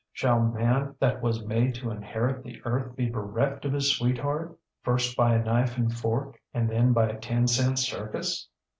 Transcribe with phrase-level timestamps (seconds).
[0.13, 5.15] Shall man that was made to inherit the earth be bereft of his sweetheart first
[5.15, 8.47] by a knife and fork and then by a ten cent circus?